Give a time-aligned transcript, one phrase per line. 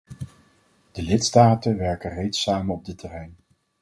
[0.91, 3.35] De lidstaten werken reeds samen op dit terrein.